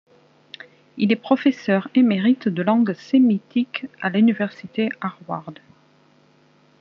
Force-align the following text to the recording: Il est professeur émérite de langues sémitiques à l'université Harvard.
Il 0.97 1.11
est 1.11 1.15
professeur 1.15 1.87
émérite 1.93 2.47
de 2.47 2.63
langues 2.63 2.93
sémitiques 2.95 3.85
à 4.01 4.09
l'université 4.09 4.89
Harvard. 4.99 5.53